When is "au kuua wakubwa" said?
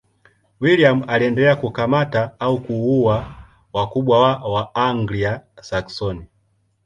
2.39-4.19